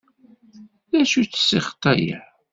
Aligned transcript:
D 0.89 0.93
acu-tt 1.01 1.41
ssixṭa-a? 1.41 2.17